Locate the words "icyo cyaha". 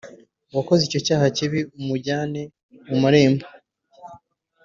0.85-1.25